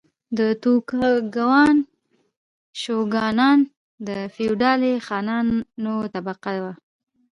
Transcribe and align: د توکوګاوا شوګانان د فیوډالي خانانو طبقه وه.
د 0.37 0.39
توکوګاوا 0.61 1.63
شوګانان 2.81 3.59
د 4.07 4.09
فیوډالي 4.33 4.93
خانانو 5.07 5.93
طبقه 6.13 6.51
وه. 6.63 6.73